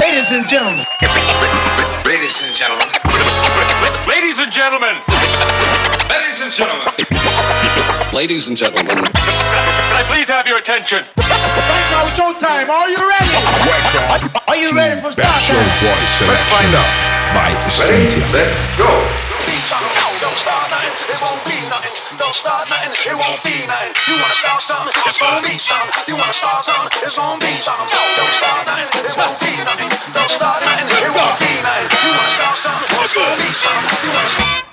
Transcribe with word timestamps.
Ladies 0.00 0.32
and 0.32 0.48
gentlemen. 0.48 0.86
Ladies 2.06 2.40
and 2.40 2.56
gentlemen. 2.56 2.88
Ladies 4.08 4.38
and 4.38 4.50
gentlemen. 4.50 4.96
Ladies 6.08 6.40
and 6.40 6.52
gentlemen. 6.52 6.88
Ladies 8.14 8.48
and 8.48 8.56
gentlemen, 8.56 8.96
Can 8.96 9.12
I 9.12 10.04
please 10.08 10.30
have 10.30 10.46
your 10.46 10.56
attention? 10.56 11.04
Right 11.18 11.88
now, 11.92 12.08
showtime. 12.16 12.70
Are 12.70 12.88
you 12.88 12.96
ready? 12.96 13.28
Are 14.48 14.56
you 14.56 14.72
ready 14.72 14.98
for 14.98 15.12
start 15.12 15.28
Show 15.28 15.52
time? 15.52 15.84
Boy 15.84 16.00
selection 16.16 16.72
by 17.34 17.52
Essentia. 17.66 18.24
Let's 18.32 18.78
go. 18.78 18.99
Don't 22.30 22.46
start 22.46 22.70
nothing, 22.70 23.10
it 23.10 23.16
won't 23.18 23.42
be 23.42 23.66
nothing. 23.66 23.90
You 24.06 24.14
wanna 24.14 24.38
start 24.38 24.62
something, 24.62 24.94
it's 25.02 25.18
gonna 25.18 25.42
be 25.42 25.58
something. 25.58 26.04
You 26.06 26.14
wanna 26.14 26.32
start 26.32 26.64
something, 26.64 27.02
it's 27.02 27.16
gonna 27.16 27.42
be 27.42 27.58
something. 27.58 27.90
Don't 27.90 28.34
start 28.38 28.66
nothing, 28.70 28.86
it 29.02 29.16
won't 29.18 29.40
be 29.42 29.50
nothing. 29.58 29.90
Don't 30.14 30.30
start 30.30 30.62
nothing, 30.62 30.86
it 30.94 31.10
won't 31.10 31.38
be 31.42 31.50
nothing. 31.58 31.90
You 31.90 32.10
wanna 32.14 32.34
start 32.38 32.58
something, 32.62 33.02
it's 33.02 33.14
gonna 33.18 33.34
be 33.34 33.50
something. 33.50 33.98
You 34.06 34.10
wanna 34.14 34.28
start 34.30 34.69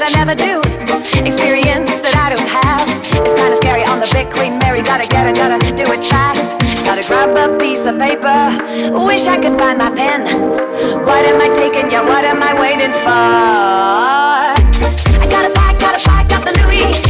that 0.00 0.16
I 0.16 0.24
never 0.24 0.34
do, 0.34 0.64
experience 1.28 2.00
that 2.00 2.16
I 2.16 2.32
don't 2.32 2.48
have. 2.48 2.88
It's 3.20 3.36
kinda 3.36 3.54
scary 3.54 3.84
on 3.84 4.00
the 4.00 4.08
big 4.16 4.32
Queen 4.32 4.56
Mary, 4.58 4.80
gotta 4.80 5.06
get 5.06 5.28
it, 5.28 5.36
gotta 5.36 5.60
do 5.60 5.84
it 5.92 6.02
fast. 6.02 6.56
Gotta 6.88 7.04
grab 7.04 7.36
a 7.36 7.58
piece 7.58 7.84
of 7.84 7.98
paper, 7.98 8.32
wish 9.04 9.28
I 9.28 9.36
could 9.36 9.58
find 9.60 9.76
my 9.76 9.90
pen. 9.90 10.24
What 11.04 11.26
am 11.26 11.40
I 11.40 11.48
taking, 11.52 11.90
yeah, 11.90 12.00
what 12.00 12.24
am 12.24 12.42
I 12.42 12.54
waiting 12.58 12.92
for? 12.92 13.12
I 15.20 15.26
gotta 15.28 15.52
pack, 15.52 15.78
gotta 15.78 16.00
pack 16.00 16.32
up 16.32 16.44
the 16.48 16.52
Louis. 16.64 17.09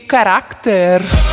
che 0.00 0.04
carattere! 0.04 1.25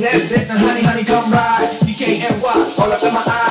Honey, 0.00 0.82
honey, 0.82 1.04
come. 1.04 1.32
All 2.78 2.92
up 2.92 3.02
in 3.02 3.12
my 3.12 3.22
eye. 3.26 3.50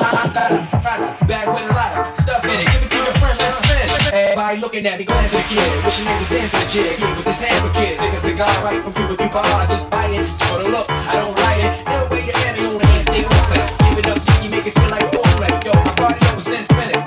With 1.30 1.62
a 1.62 2.00
of 2.00 2.16
stuff 2.18 2.44
in 2.44 2.50
it. 2.50 2.66
Give 2.66 2.82
it 2.82 2.90
to 2.90 2.96
your 2.96 3.14
friend. 3.22 3.38
Let's. 3.38 3.62
Everybody 4.12 4.60
looking 4.60 4.86
at 4.86 4.98
me, 4.98 5.04
glance 5.04 5.32
at 5.32 5.46
the 5.46 5.54
kid. 5.54 5.84
Wishing 5.84 6.04
niggas 6.04 6.30
dance 6.30 6.50
to 6.50 6.58
the 6.58 6.66
chick. 6.66 6.96
Kid 6.98 7.16
with 7.16 7.26
his 7.26 7.40
hands 7.40 7.60
for 7.62 7.72
kids. 7.78 8.00
Take 8.00 8.12
a 8.12 8.20
cigar 8.20 8.50
right 8.64 8.82
from 8.82 8.92
Cuba 8.92 9.16
Cuba. 9.16 9.38
I 9.38 9.66
just 9.66 9.90
bite 9.90 10.10
it. 10.10 10.18
Just 10.18 10.44
for 10.50 10.58
the 10.62 10.70
look. 10.70 10.90
I 10.90 11.14
don't 11.14 11.38
write 11.38 11.62
it. 11.62 11.70
Way 12.10 12.26
to 12.26 12.38
have 12.38 12.58
me 12.58 12.66
on 12.66 12.78
the 12.78 12.86
hands. 12.86 13.08
Off 13.08 13.50
it. 13.54 13.66
Give 13.78 13.98
it 14.02 14.06
up 14.10 14.18
you 14.42 14.50
make 14.50 14.66
it 14.66 14.74
feel 14.74 14.90
like 14.90 15.06
foreplay. 15.14 15.52
Yo, 15.64 15.72
my 15.86 15.94
party 15.94 16.34
was 16.34 16.50
infinite. 16.50 16.98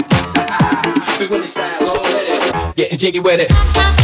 Ah, 0.47 1.15
Big 1.19 1.29
Willie 1.29 1.47
styles 1.47 1.83
all 1.83 1.99
with 1.99 2.31
it. 2.31 2.75
Getting 2.75 2.97
jiggy 2.97 3.19
with 3.19 3.41
it. 3.43 4.02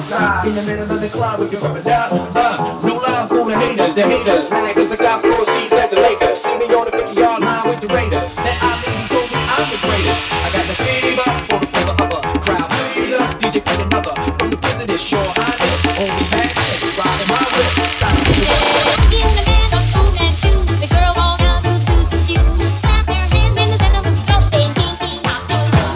Side, 0.00 0.10
mama 0.10 0.44
come. 0.44 0.48
In 0.48 0.54
the 0.54 0.62
middle 0.62 0.90
of 0.90 1.00
the 1.00 1.08
club 1.08 1.40
with 1.40 1.52
your 1.52 1.60
rubber 1.62 1.82
duck. 1.82 2.12
Uh, 2.12 2.80
no 2.84 2.96
love 2.96 3.28
for 3.28 3.44
the 3.44 3.56
haters, 3.56 3.94
the 3.94 4.02
haters. 4.02 4.50
Mad 4.50 4.74
cause 4.74 4.92
I 4.92 4.96
got 4.96 5.22
four 5.22 5.44
seats 5.44 5.72
at 5.72 5.90
the 5.90 5.96
Lakers. 6.00 6.40
See 6.40 6.56
me 6.58 6.66
on 6.74 6.84
the 6.86 6.92
50 6.92 7.14
yard 7.14 7.40
line 7.42 7.68
with 7.68 7.80
the 7.80 7.88
Raiders. 7.88 8.24
That 8.36 8.58
I 8.62 8.72
mean, 8.80 8.96
he 8.96 9.08
told 9.12 9.28
me 9.28 9.38
I'm 9.38 9.66
the 9.68 9.78
greatest. 9.84 10.22
I 10.32 10.48
got 10.52 10.64
the 10.66 10.76
fever 10.80 11.28
for 11.48 11.58
the 11.60 11.66
for 11.72 11.84
the 11.84 11.94
upper 12.02 12.20
crowd 12.40 12.68
pleaser. 12.70 13.22
DJ 13.40 13.60
put 13.64 13.78
another 13.84 14.14
from 14.38 14.50
the 14.50 14.56
prison 14.56 14.88
is 14.90 15.02
sure 15.02 15.30
I 15.36 15.50
live. 15.60 15.80
Only 16.00 16.26
man, 16.32 16.50
riding 16.96 17.28
my 17.28 17.42
whip. 17.52 17.72
Time 18.00 18.16
to 18.16 18.32
do 18.32 18.42
it. 18.42 18.62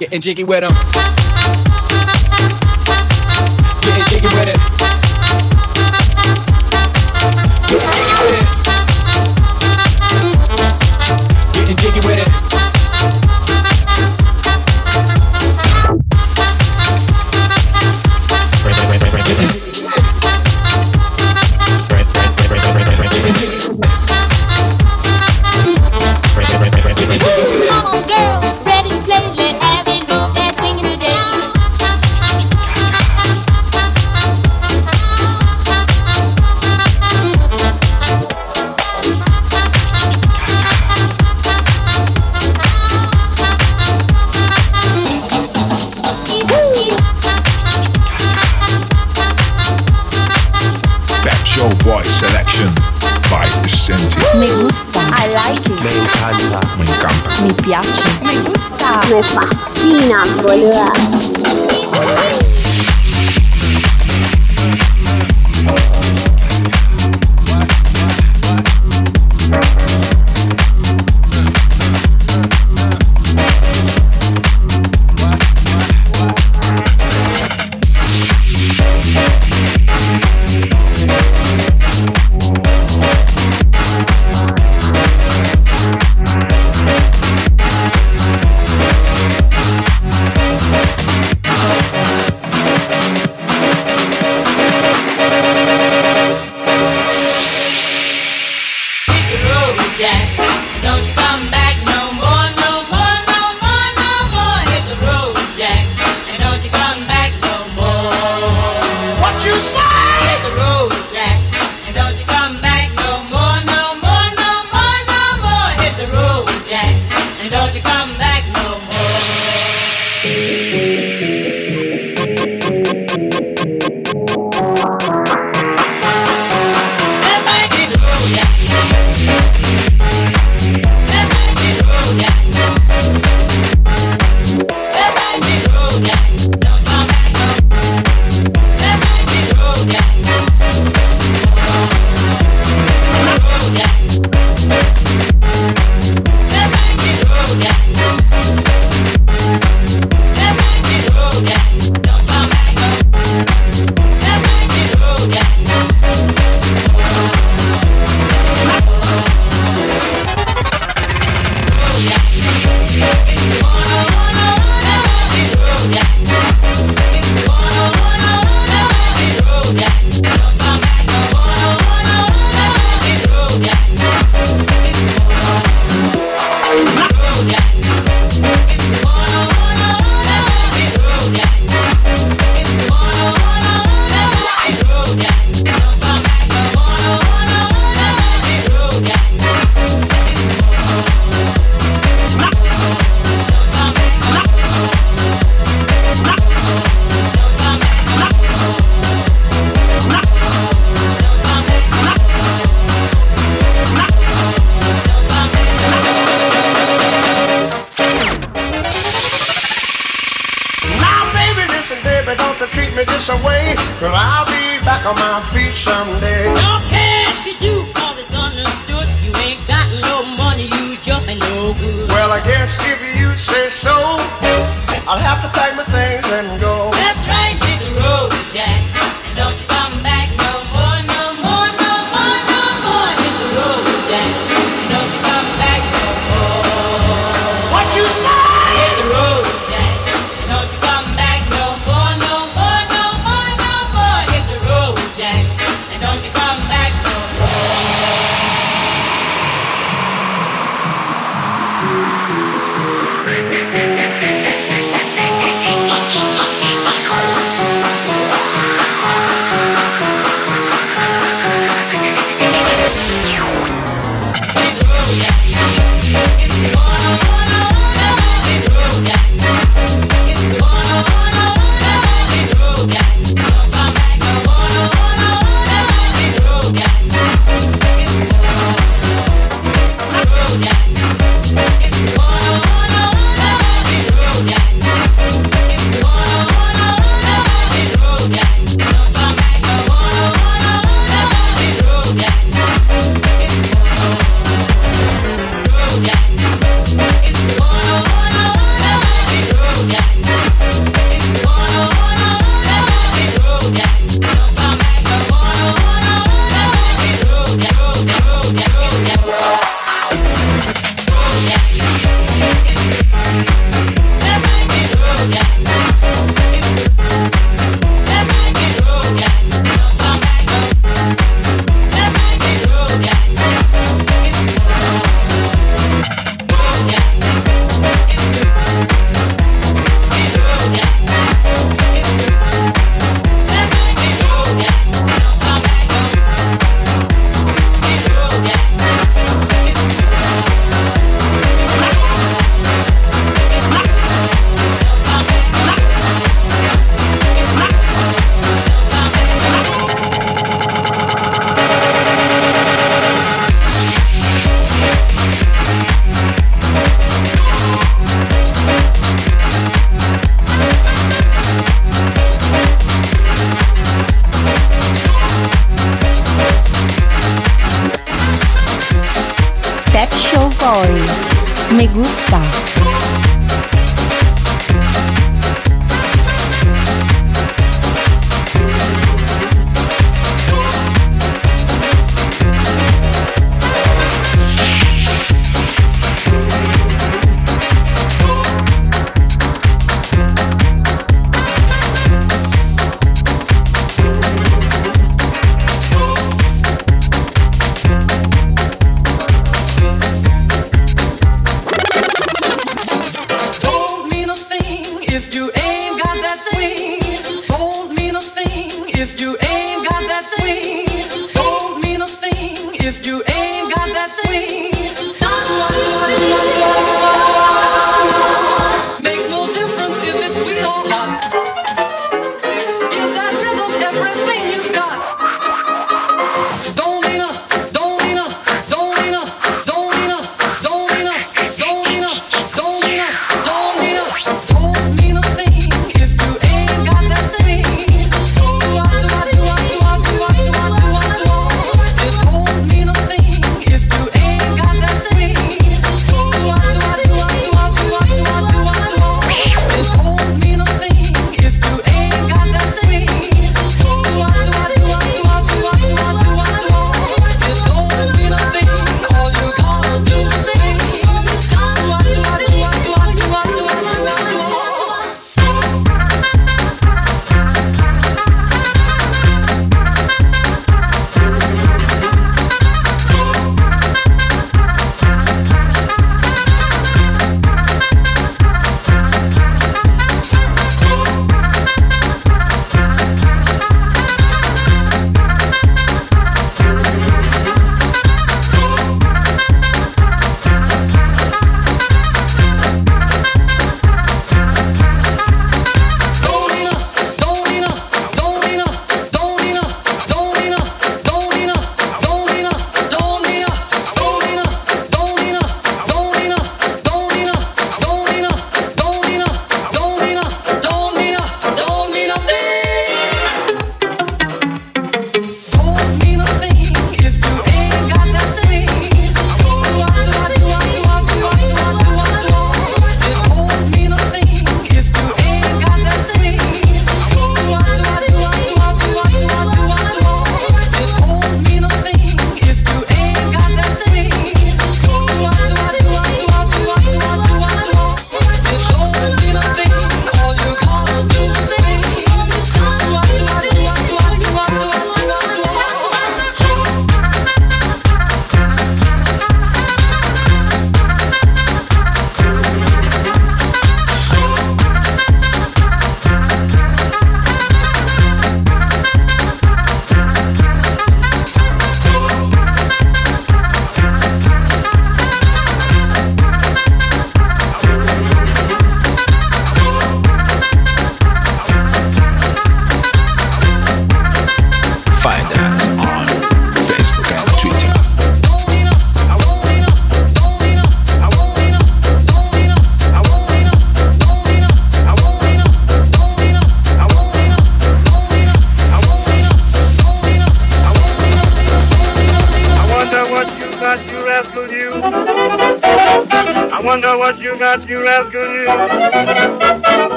Getting 0.00 0.20
jiggy 0.20 0.42
with 0.42 0.64
'em. 0.64 1.21
Getting 4.22 4.44
jiggy 4.44 4.61
Me 59.12 59.22
fascina, 59.22 60.22
boluda. 60.42 61.61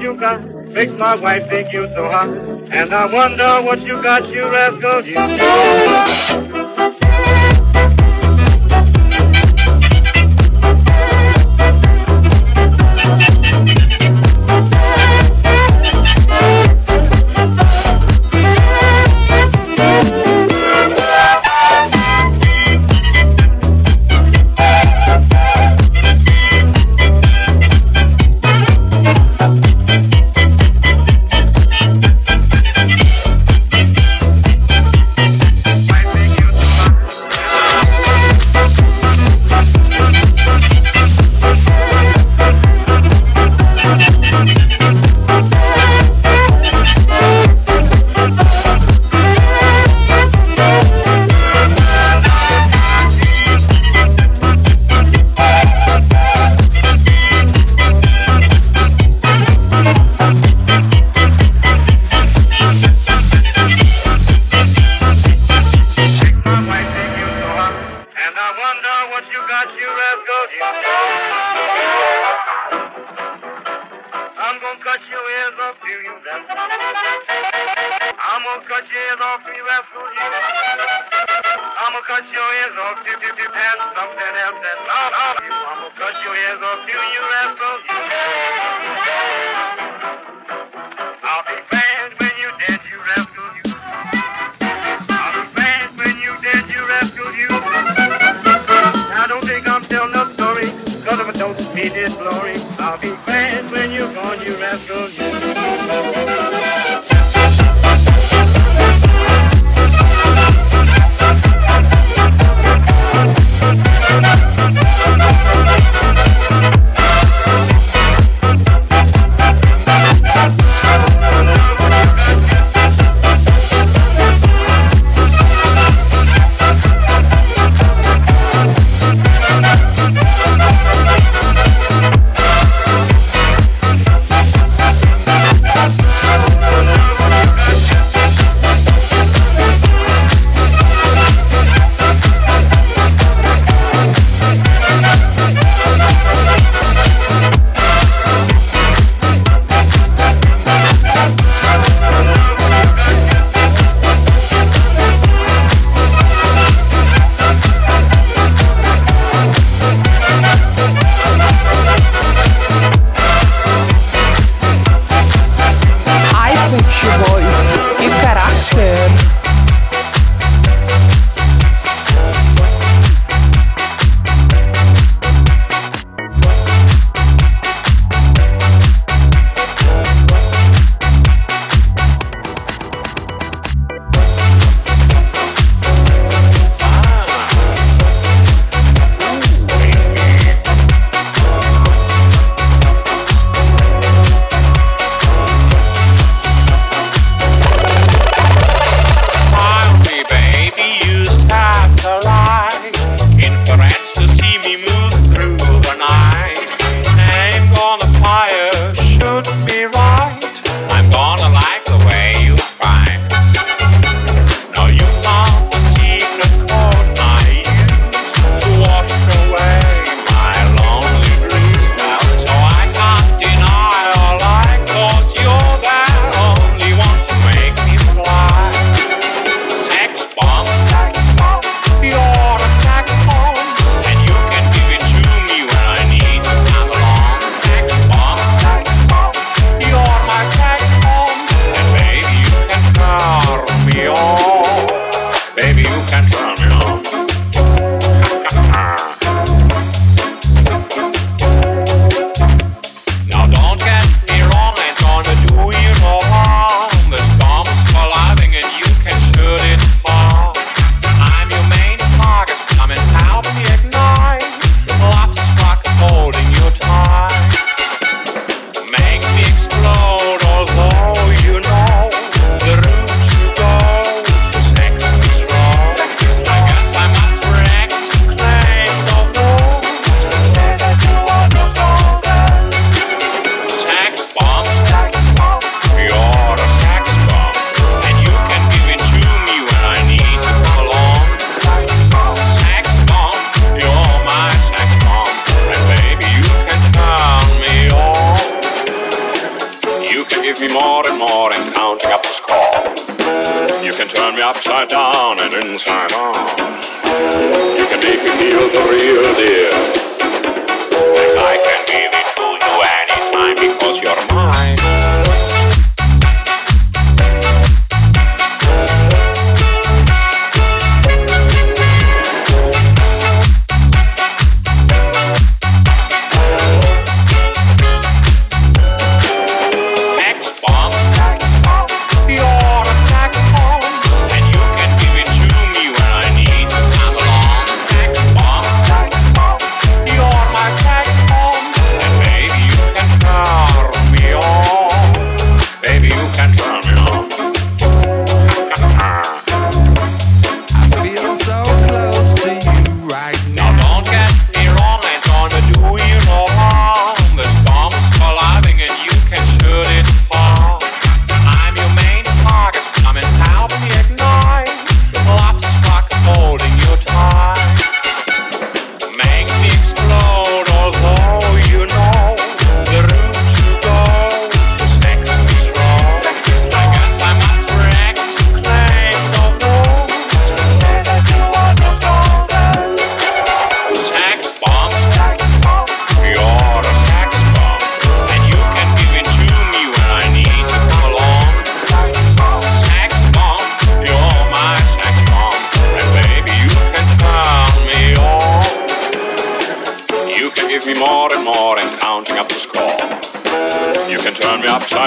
you 0.00 0.16
got 0.16 0.44
makes 0.68 0.92
my 0.92 1.14
wife 1.14 1.48
think 1.48 1.72
you 1.72 1.86
so 1.94 2.08
hot. 2.10 2.28
And 2.28 2.92
I 2.92 3.06
wonder 3.12 3.62
what 3.62 3.80
you 3.80 4.02
got, 4.02 4.28
you 4.28 4.44
rascal, 4.50 5.04
you. 5.06 5.65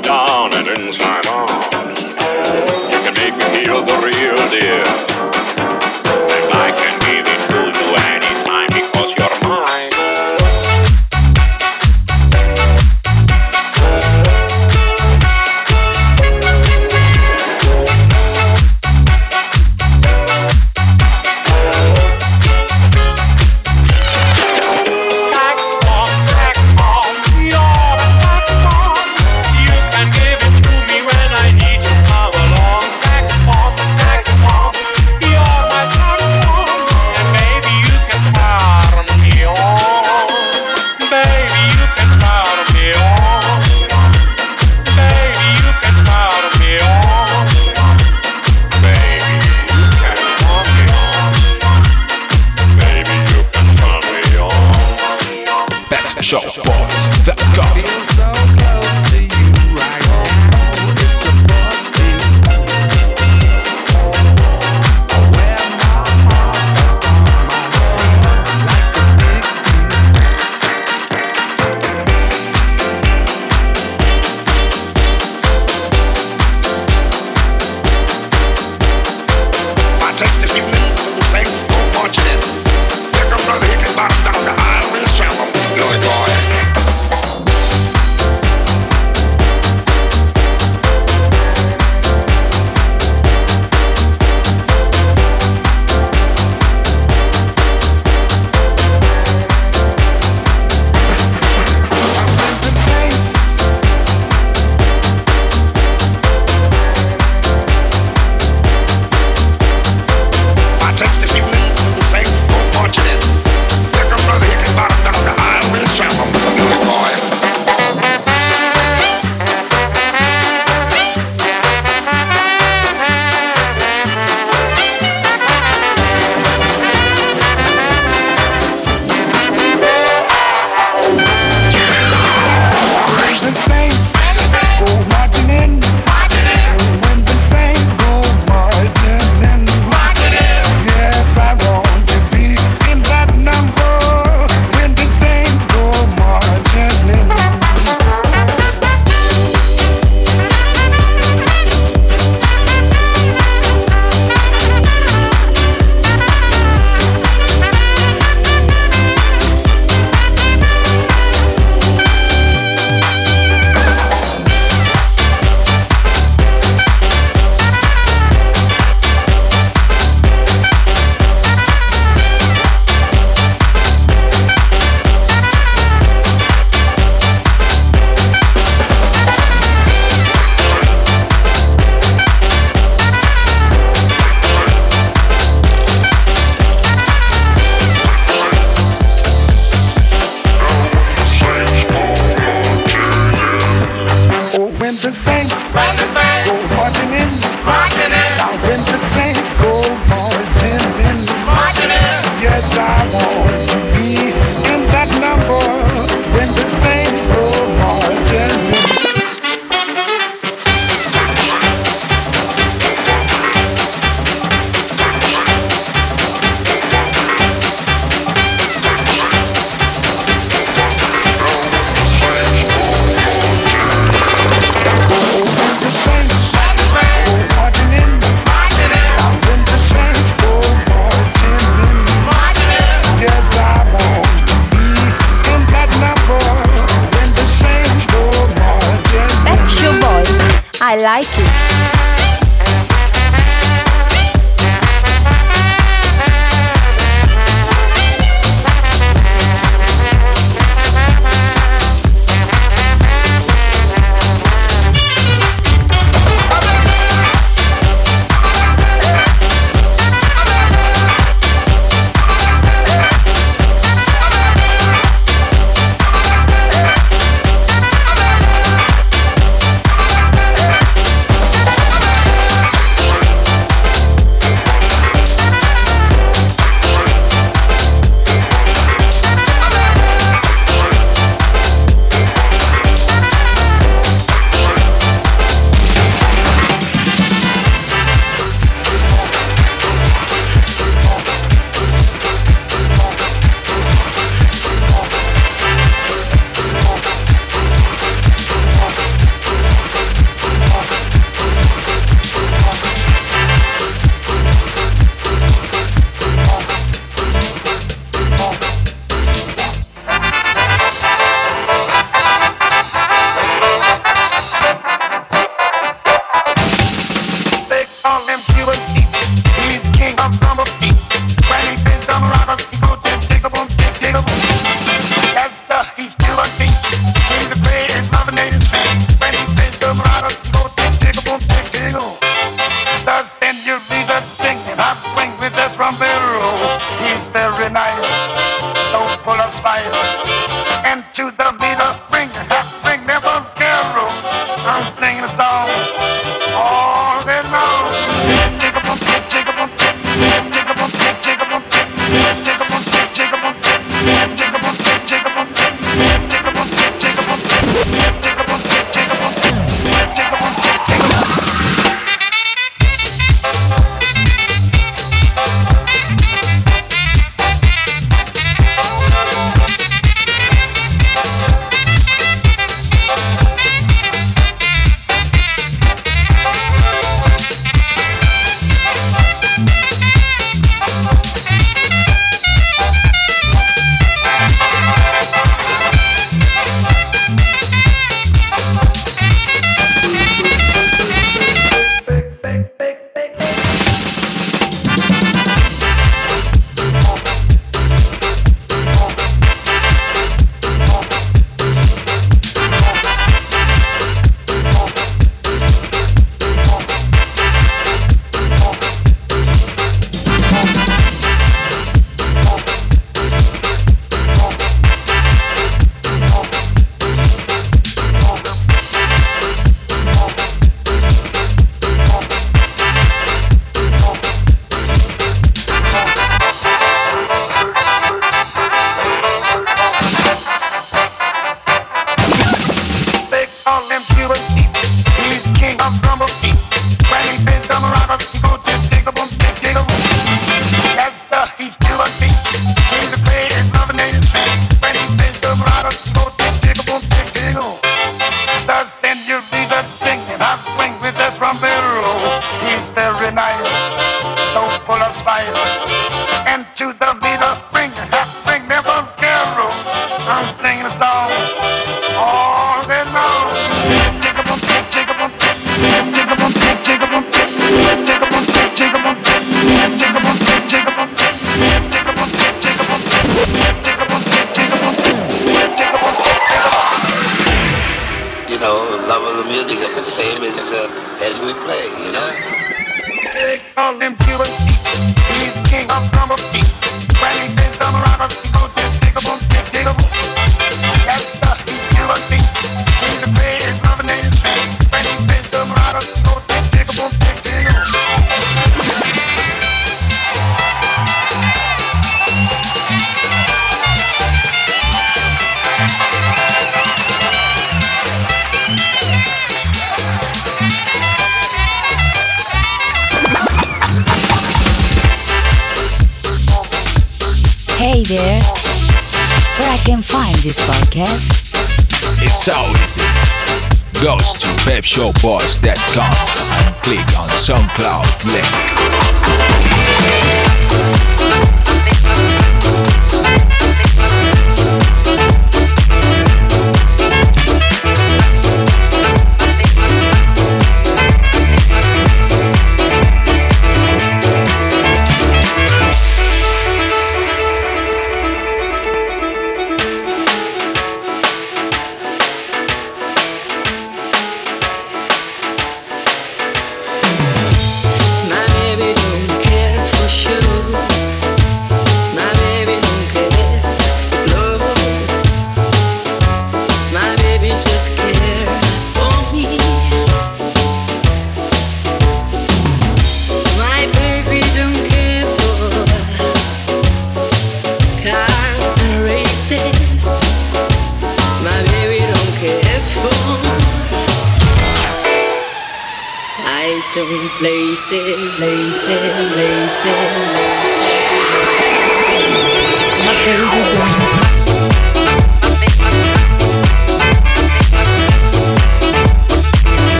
Down 0.00 0.52
and 0.54 0.66
inside 0.66 1.03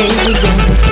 baby 0.00 0.32
don't. 0.32 0.89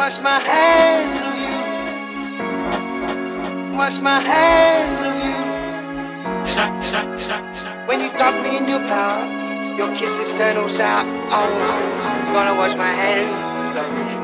Wash 0.00 0.20
my 0.22 0.38
hands 0.38 1.20
of 1.28 1.34
you. 1.44 1.56
Wash 3.76 4.00
my 4.00 4.18
hands 4.18 5.00
of 5.08 5.14
you. 5.24 5.36
When 7.86 8.00
you 8.00 8.08
got 8.12 8.42
me 8.42 8.56
in 8.56 8.66
your 8.66 8.80
power, 8.88 9.26
your 9.76 9.94
kisses 9.94 10.30
turn 10.38 10.56
all 10.56 10.70
sour. 10.70 11.04
Oh, 11.36 11.50
gonna 12.32 12.54
wash 12.54 12.74
my 12.76 12.92
hands 13.02 13.76
of 13.76 13.98
you. 13.98 14.19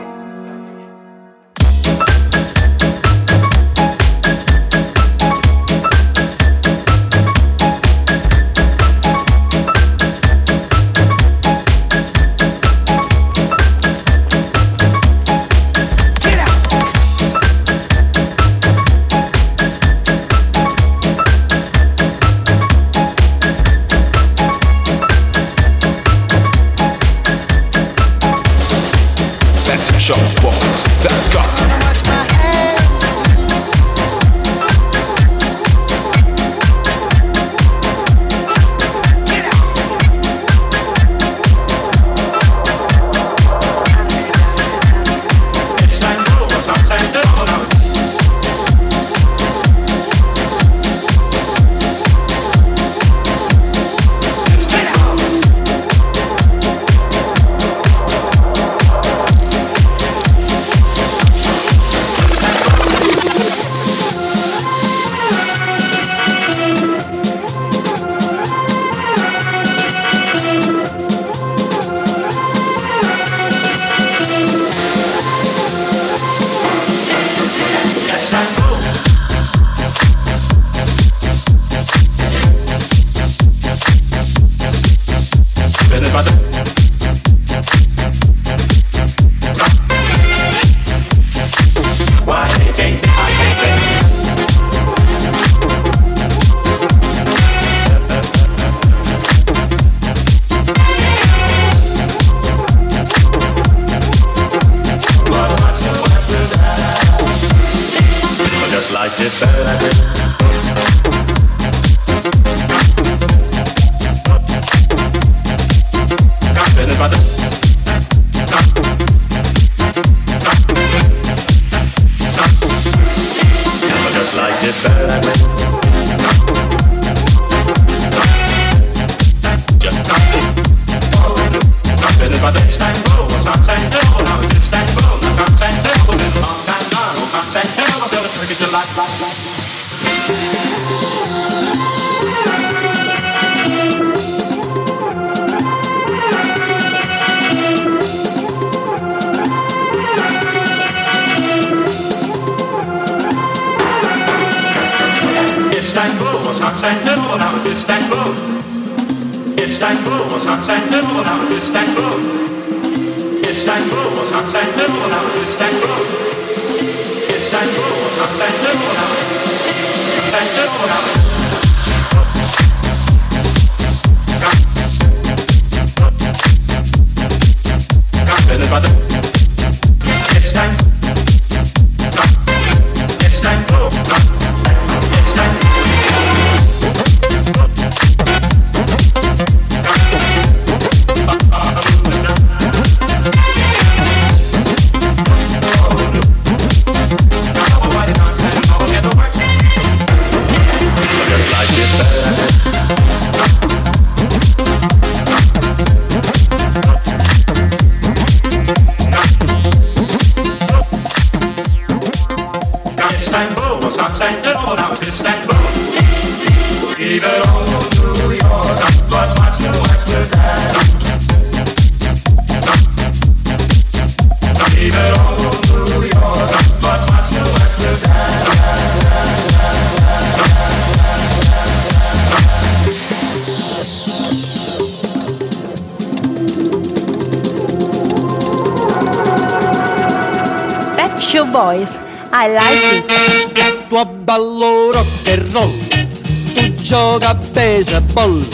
Gioca 247.82 247.96
a 247.96 248.00
baseball, 248.00 248.46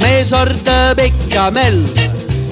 me 0.00 0.24
sorte 0.24 0.92
peccamel, 0.94 1.92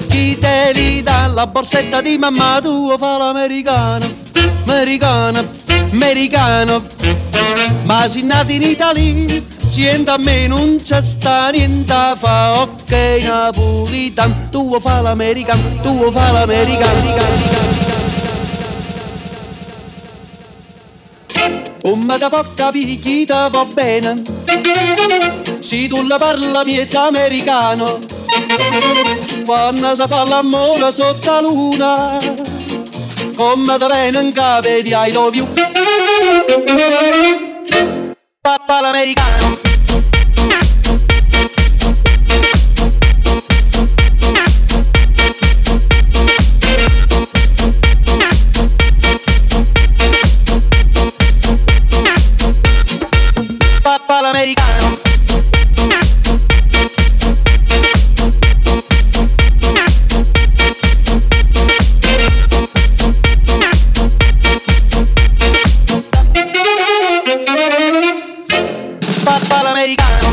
chi 0.07 0.37
te 0.39 0.71
li 0.73 1.03
dà 1.03 1.27
la 1.27 1.45
borsetta 1.45 2.01
di 2.01 2.17
mamma 2.17 2.59
tua 2.61 2.97
fa 2.97 3.17
l'americano, 3.17 4.05
americano, 4.65 5.45
americano, 5.91 6.83
ma 7.83 8.07
si 8.07 8.23
nati 8.23 8.55
in 8.55 8.63
Italia, 8.63 9.41
sienta 9.69 10.13
a 10.13 10.17
me 10.17 10.47
non 10.47 10.77
c'è 10.81 11.01
sta 11.01 11.49
niente 11.49 11.93
fa, 12.17 12.61
ok 12.61 12.91
napolitan, 13.21 14.49
tu 14.49 14.79
fa 14.79 15.01
l'americano, 15.01 15.61
tu 15.81 16.11
fa 16.11 16.31
l'americano. 16.31 17.37
Come 21.81 22.17
da 22.17 22.29
poca 22.29 22.71
picchita 22.71 23.47
va 23.47 23.65
bene 23.65 24.21
Se 25.59 25.87
tu 25.87 26.01
la 26.07 26.17
parla 26.17 26.63
miezza 26.63 27.07
americano. 27.07 27.99
Quando 29.45 29.95
si 29.95 30.03
fa 30.07 30.23
l'amore 30.23 30.91
sotto 30.91 31.31
la 31.31 31.41
luna 31.41 32.17
Come 33.35 33.77
bene 33.77 34.19
in 34.21 34.31
cave 34.33 34.81
di 34.81 34.91
I 34.93 35.11
love 35.11 35.35
you. 35.35 35.47
Papà 38.41 38.81
l'americano 38.81 39.58
Papà 69.79 70.28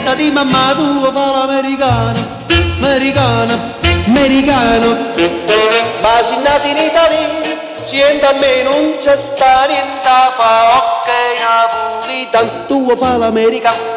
borsetta 0.00 0.14
di 0.14 0.30
mamma 0.30 0.74
tua 0.74 1.12
fa 1.12 1.30
l'americano 1.30 2.38
Americano, 2.82 3.58
americano. 4.06 4.96
Ma 6.00 6.22
si 6.22 6.36
nati 6.42 6.70
in 6.70 6.76
Italia 6.78 7.58
Sienta 7.84 8.30
a 8.30 8.32
me 8.38 8.62
non 8.62 8.96
c'è 8.98 9.16
sta 9.16 9.66
niente 9.66 10.08
fa 10.34 10.76
Ok 10.76 11.08
napolitan 11.40 12.66
Tu 12.66 12.96
fa 12.96 13.16
l'americano, 13.16 13.89